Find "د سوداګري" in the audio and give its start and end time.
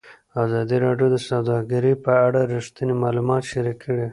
1.11-1.93